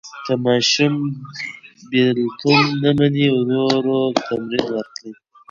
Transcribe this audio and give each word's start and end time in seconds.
که 0.25 0.33
ماشوم 0.43 0.95
بېلتون 1.89 2.61
نه 2.81 2.91
مني، 2.97 3.27
ورو 3.35 3.59
ورو 3.71 3.99
تمرین 4.25 4.65
ورکړئ. 4.73 5.11